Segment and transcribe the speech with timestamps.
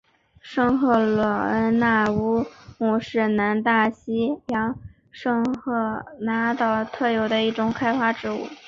[0.41, 2.43] 圣赫伦那乌
[2.79, 4.75] 木是南大西洋
[5.11, 8.47] 圣赫勒拿岛特有的一种开花植物。